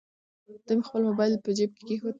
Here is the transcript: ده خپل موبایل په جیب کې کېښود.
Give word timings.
ده 0.65 0.73
خپل 0.87 1.01
موبایل 1.09 1.33
په 1.43 1.49
جیب 1.57 1.71
کې 1.75 1.83
کېښود. 1.87 2.09